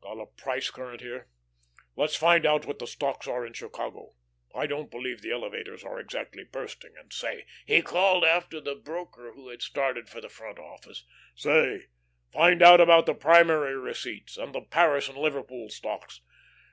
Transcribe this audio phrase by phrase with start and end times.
[0.00, 1.28] Got a 'Price Current' here?
[1.94, 4.16] Let's find out what the stocks are in Chicago.
[4.52, 9.34] I don't believe the elevators are exactly bursting, and, say," he called after the broker,
[9.34, 11.04] who had started for the front office,
[11.36, 11.90] "say,
[12.32, 16.22] find out about the primary receipts, and the Paris and Liverpool stocks.